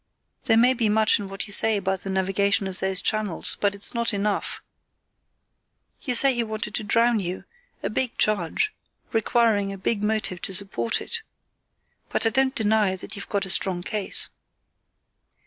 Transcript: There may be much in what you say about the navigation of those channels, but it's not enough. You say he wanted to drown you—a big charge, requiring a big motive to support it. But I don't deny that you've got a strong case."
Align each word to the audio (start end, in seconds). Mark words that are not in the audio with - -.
There 0.45 0.57
may 0.57 0.73
be 0.73 0.89
much 0.89 1.19
in 1.19 1.29
what 1.29 1.45
you 1.45 1.53
say 1.53 1.77
about 1.77 1.99
the 2.01 2.09
navigation 2.09 2.65
of 2.65 2.79
those 2.79 3.03
channels, 3.03 3.55
but 3.61 3.75
it's 3.75 3.93
not 3.93 4.15
enough. 4.15 4.59
You 6.01 6.15
say 6.15 6.33
he 6.33 6.41
wanted 6.43 6.73
to 6.73 6.83
drown 6.83 7.19
you—a 7.19 7.89
big 7.91 8.17
charge, 8.17 8.73
requiring 9.11 9.71
a 9.71 9.77
big 9.77 10.01
motive 10.01 10.41
to 10.41 10.55
support 10.55 11.01
it. 11.01 11.21
But 12.09 12.25
I 12.25 12.29
don't 12.31 12.55
deny 12.55 12.95
that 12.95 13.15
you've 13.15 13.29
got 13.29 13.45
a 13.45 13.49
strong 13.51 13.83
case." 13.83 14.29